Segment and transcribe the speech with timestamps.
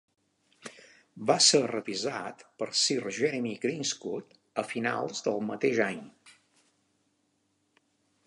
[1.31, 6.01] Va ser revisat per Sir Jeremy Greenstock a finals del mateix any.